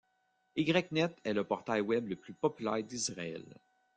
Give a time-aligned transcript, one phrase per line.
[0.55, 3.45] Ynet est le portail web le plus populaire d'Israël.